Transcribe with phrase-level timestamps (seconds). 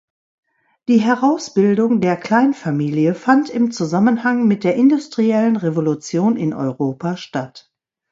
[0.87, 7.71] Die Herausbildung der "Kleinfamilie" fand im Zusammenhang mit der industriellen Revolution in Europa statt.